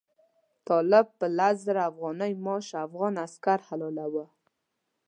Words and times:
طالب 0.67 1.05
په 1.19 1.25
لس 1.37 1.55
زره 1.67 1.81
افغانۍ 1.91 2.31
معاش 2.45 2.67
افغان 2.85 3.13
عسکر 3.25 3.59
حلالاوه. 3.67 4.25